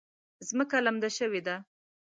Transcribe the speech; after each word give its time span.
ځمکه 0.47 0.77
لمده 0.85 1.09
شوې 1.17 1.41
ده 1.47 1.55